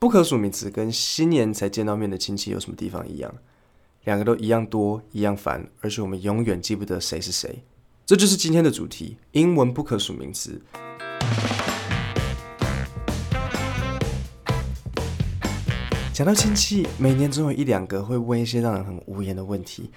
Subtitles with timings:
[0.00, 3.34] 不可数名词跟新年才见到面的亲戚有什么地方一样？
[4.04, 7.64] 两个都一样多，一样烦，而且我们永远记不得谁是谁。
[8.06, 10.62] 这就是今天的主题：英文不可数名词。
[16.12, 19.90] 讲到亲戚，每年总有一两个会问一些让人很无言的问题。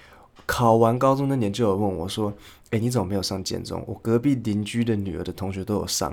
[0.46, 2.34] 考完高中那年，就有问我说
[2.70, 3.84] ：“诶，你怎么没有上建中？
[3.86, 6.12] 我隔壁邻居的女儿的同学都有上。”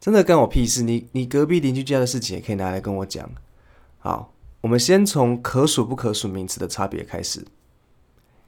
[0.00, 0.82] 真的干我屁事！
[0.82, 3.30] 你你隔壁邻居家的事情也可以拿来跟我讲。
[3.98, 4.32] 好，
[4.62, 7.44] 我们先从可数不可数名词的差别开始。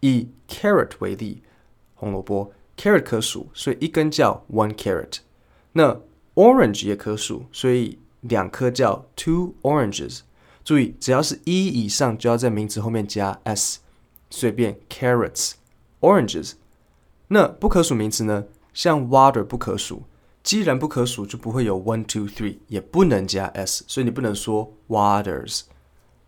[0.00, 1.42] 以 carrot 为例，
[1.94, 5.18] 红萝卜 carrot 可数，所以一根叫 one carrot。
[5.72, 6.00] 那
[6.34, 10.20] orange 也可数，所以两颗叫 two oranges。
[10.64, 13.80] 注意，只要是一以上，就要在名词后面加 s，
[14.30, 15.52] 所以变 carrots
[16.00, 16.52] oranges。
[17.28, 18.46] 那不可数名词呢？
[18.72, 20.04] 像 water 不可数。
[20.42, 25.62] 既然不可数，就不会有 one two three，也不能加 s，所以你不能说 waters。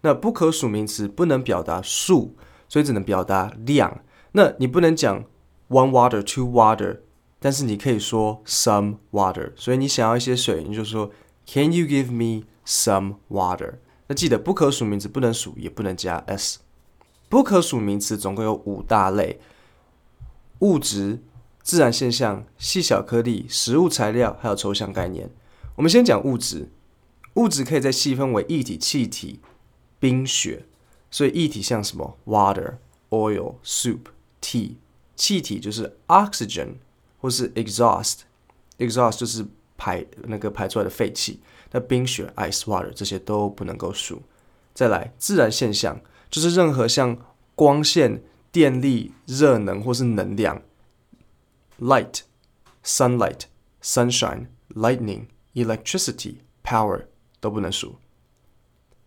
[0.02, 2.36] 那不可数名词不能表达数，
[2.68, 4.02] 所以只能表达量。
[4.32, 5.24] 那你不能讲
[5.68, 7.00] one water two water，
[7.40, 9.52] 但是你可以说 some water。
[9.56, 11.10] 所以你想要一些水，你就说
[11.46, 13.74] Can you give me some water？
[14.06, 16.60] 那记得不可数名词不能数，也不能加 s。
[17.28, 19.40] 不可数名词总共有五大类：
[20.60, 21.20] 物质。
[21.64, 25.30] 自然现象、细小颗粒、食物材料，还有抽象概念。
[25.76, 26.68] 我们先讲物质，
[27.34, 29.40] 物质可以再细分为液体、气体、
[29.98, 30.66] 冰雪。
[31.10, 32.74] 所以液体像什么？Water、
[33.08, 34.00] Oil、Soup、
[34.42, 34.74] Tea。
[35.16, 36.74] 气体就是 Oxygen
[37.18, 39.46] 或是 Exhaust，Exhaust 就是
[39.78, 41.40] 排那个排出来的废气。
[41.72, 44.22] 那冰雪 Ice Water 这些都不能够数。
[44.74, 47.16] 再来，自然现象就是任何像
[47.54, 50.60] 光线、电力、热能或是能量。
[51.84, 52.22] Light,
[52.82, 53.40] sunlight,
[53.82, 57.02] sunshine, lightning, electricity, power
[57.40, 57.96] 都不能数。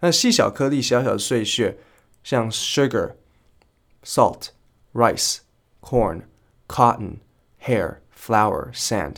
[0.02, 1.80] 那细小颗粒、小小的碎屑，
[2.24, 3.14] 像 sugar,
[4.06, 4.50] salt,
[4.94, 5.38] rice,
[5.82, 6.26] corn,
[6.68, 7.16] cotton,
[7.64, 9.16] hair, flour, sand。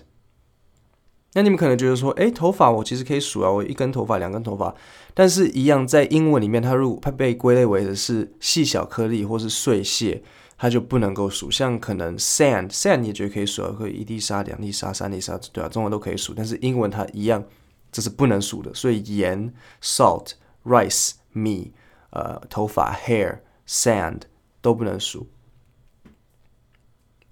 [1.34, 4.74] 那你们可能觉得说，诶，头发我其实可以数啊，我一根头发、两根头发，
[5.14, 10.24] 但是一样，在英文里面，它如果它被归类为的是细小颗粒或是碎屑。
[10.62, 17.42] 它就不能够数，像可能 sand，sand 你也觉得可以数，可以一粒沙、两粒沙、三粒沙，对啊，中文都可以数，但是英文它一样，
[17.94, 18.74] 这是不能数的。
[18.74, 20.34] 所以盐 salt、
[20.66, 21.72] rice、米，
[22.10, 24.24] 呃，头发 hair、sand
[24.60, 25.30] 都不能数。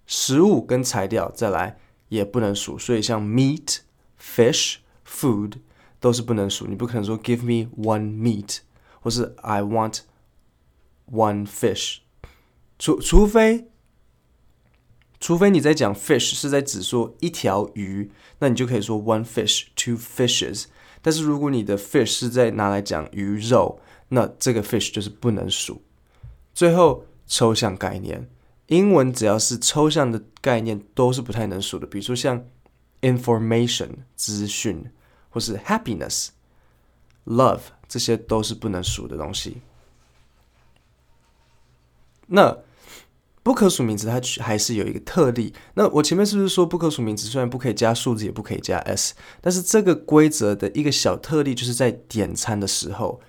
[0.05, 1.77] 食物跟材料再来
[2.07, 3.79] 也不能数，所以像 meat、
[4.17, 5.55] fish、food
[5.99, 6.65] 都是不能数。
[6.65, 8.59] 你不可能说 give me one meat，
[9.01, 10.03] 或是 I want
[11.11, 11.97] one fish。
[12.79, 13.69] 除除非，
[15.19, 20.65] 除非你在讲 fish 是在指说一条鱼，那你就可以说 one fish, two fishes。
[21.01, 23.79] 但是如果你的 fish 是在拿来讲鱼肉，
[24.09, 25.81] 那这个 fish 就是不能数。
[26.53, 28.29] 最后，抽象概念，
[28.67, 32.45] 英文只要是抽象的概念都是不太能数的，比如说像
[33.01, 34.91] information 资讯，
[35.29, 36.29] 或是 happiness、
[37.25, 39.57] love 这些都是不能数的东西。
[42.27, 42.57] 那
[43.47, 45.53] 不可数名词它还是有一个特例。
[45.75, 53.21] 那我前面是不是说不可数名词虽然不可以加数字，也不可以加 s，但是这个规则的一个小特例就是在点餐的时候，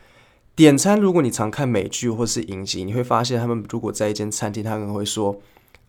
[0.56, 5.40] 点餐如果你常看美剧或是影集，你会发现他们如果在一间餐厅，他可能会说，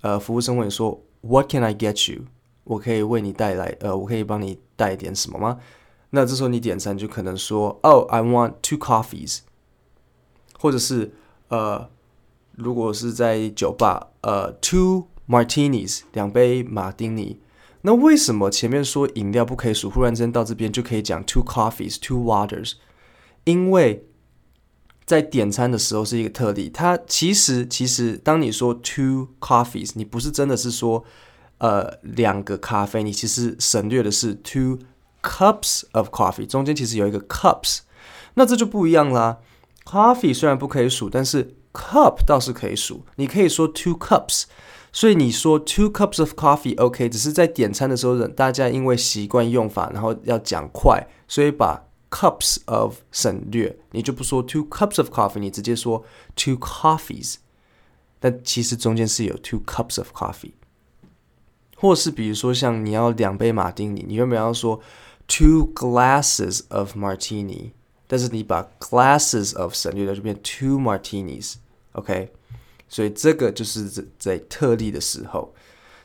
[0.01, 2.25] 呃，服务生问你说，What can I get you？
[2.66, 5.57] 我可以为你带来，呃，我可以帮你带点什么吗？
[6.11, 9.40] 那这时候你点餐就可能说，Oh, I want two coffees，
[10.59, 11.13] 或者是
[11.47, 11.90] 呃。
[12.59, 17.40] 如果是在酒吧，呃，two martinis，两杯马丁尼，
[17.84, 22.74] 那为什么前面说饮料不可以数，忽然间到这边就可以讲 two coffees，two waters？
[23.46, 24.06] 因为
[25.06, 31.06] 在点餐的时候是一个特例，它其实其实当你说 two coffees，你不是真的是说
[31.59, 34.80] 呃两个咖啡，你其实省略的是 two
[35.24, 37.79] cups of coffee，中间其实有一个 cups，
[38.34, 39.38] 那这就不一样啦。
[39.85, 44.45] Coffee 虽然不可以数，但是 cup 倒是可以数，你可以说 two cups，
[44.92, 56.04] 所以你说 two cups of coffee，OK，只是在点餐的时候，大家因为习惯用法，然后要讲快，所以把 cups of 省略，你就不说 two cups of coffee，你直接说
[56.36, 57.36] two coffees，
[58.21, 60.53] 但其实中间是有 two cups of coffee，
[61.77, 64.81] 或是比如说像你要两杯马丁尼，你原本要说
[65.27, 67.72] two glasses of martini。
[68.07, 71.57] 但是你把 glasses of 省略了，就变 two martinis，OK？、
[71.94, 72.32] OK，
[72.88, 75.53] 所以这个就是在特例的时候。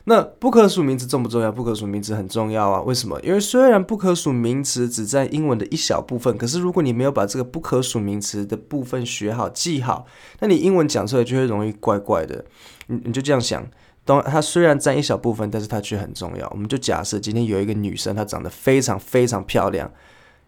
[0.07, 1.51] 那不可数名词重不重要？
[1.51, 2.79] 不可数名词很重要啊。
[2.81, 3.19] 为什么？
[3.21, 10.05] 因为虽然不可数名词只占英文的一小部分，可是如果你没有把这个不可数名词的部分学好、记好，
[10.41, 12.45] 那你英文讲出来就会容易怪怪的。
[12.85, 13.67] 你你就这样想，
[14.03, 16.47] 当它虽然占一小部分，但是它却很重要。
[16.51, 19.91] 我们就假设今天有一个女生，她长得非常非常漂亮，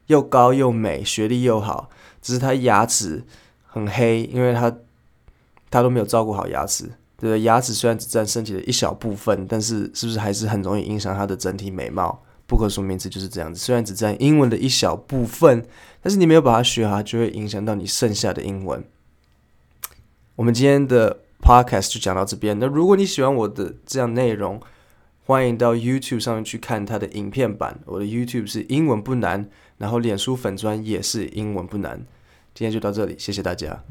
[0.05, 1.89] 又高又美，学历又好，
[2.21, 3.23] 只是她牙齿
[3.65, 4.71] 很黑，因为她
[5.69, 6.89] 他都没有照顾好牙齿。
[7.19, 12.23] 对，牙齿虽然只占身体的一小部分，但是是不是还是很容易影响他的整体美貌？
[12.45, 15.65] 不可数名词就是这样子，虽然只占英文的一小部分，
[16.01, 18.81] 但是你没有把它学好，就会影响到你剩下的英文。
[20.35, 22.57] 我们今天的 podcast 就讲到这边。
[22.57, 24.61] 那如果你喜欢我的这样内容，
[25.25, 27.79] 欢迎到 YouTube 上面去看它的影片版。
[27.85, 29.49] 我的 YouTube 是英文不难，
[29.79, 31.97] 然后脸书粉砖也是英文不难。
[32.53, 33.83] 今天就到这里，谢谢大家。